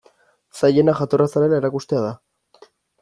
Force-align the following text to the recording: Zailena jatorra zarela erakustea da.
Zailena 0.61 0.95
jatorra 1.01 1.27
zarela 1.35 1.59
erakustea 1.63 2.03
da. 2.09 2.69